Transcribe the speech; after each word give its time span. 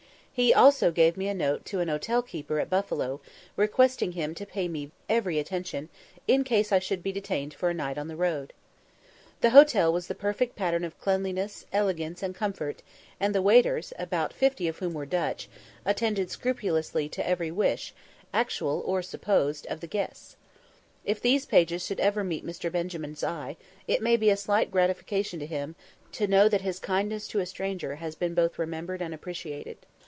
He 0.33 0.53
also 0.53 0.91
gave 0.91 1.17
me 1.17 1.27
a 1.27 1.33
note 1.35 1.65
to 1.65 1.81
an 1.81 1.89
hotel 1.89 2.21
keeper 2.23 2.59
at 2.59 2.69
Buffalo, 2.69 3.19
requesting 3.57 4.13
him 4.13 4.33
to 4.35 4.45
pay 4.45 4.69
me 4.69 4.91
every 5.09 5.37
attention, 5.37 5.89
in 6.25 6.45
case 6.45 6.71
I 6.71 6.79
should 6.79 7.03
be 7.03 7.11
detained 7.11 7.53
for 7.53 7.69
a 7.69 7.73
night 7.73 7.97
on 7.97 8.07
the 8.07 8.15
road. 8.15 8.53
The 9.41 9.49
hotel 9.49 9.91
was 9.91 10.09
a 10.09 10.15
perfect 10.15 10.55
pattern 10.55 10.85
of 10.85 10.99
cleanliness, 11.01 11.65
elegance, 11.73 12.23
and 12.23 12.33
comfort; 12.33 12.81
and 13.19 13.35
the 13.35 13.41
waiters, 13.41 13.91
about 13.99 14.31
fifty 14.31 14.69
of 14.69 14.79
whom 14.79 14.93
were 14.93 15.05
Dutch, 15.05 15.49
attended 15.85 16.31
scrupulously 16.31 17.09
to 17.09 17.27
every 17.27 17.51
wish, 17.51 17.93
actual 18.33 18.81
or 18.85 19.01
supposed, 19.01 19.67
of 19.67 19.79
the 19.81 19.85
guests. 19.85 20.37
If 21.03 21.21
these 21.21 21.45
pages 21.45 21.85
should 21.85 21.99
ever 21.99 22.23
meet 22.23 22.45
Mr. 22.47 22.71
Benjamin's 22.71 23.23
eye, 23.23 23.57
it 23.85 24.01
may 24.01 24.15
be 24.15 24.29
a 24.29 24.37
slight 24.37 24.71
gratification 24.71 25.39
to 25.41 25.45
him 25.45 25.75
to 26.13 26.25
know 26.25 26.47
that 26.47 26.61
his 26.61 26.79
kindness 26.79 27.27
to 27.27 27.39
a 27.41 27.45
stranger 27.45 27.95
has 27.97 28.15
been 28.15 28.33
both 28.33 28.57
remembered 28.57 29.01
and 29.01 29.13
appreciated. 29.13 29.77